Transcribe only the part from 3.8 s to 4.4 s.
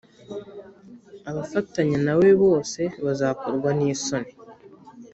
isoni